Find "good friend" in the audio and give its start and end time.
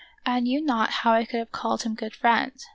1.93-2.53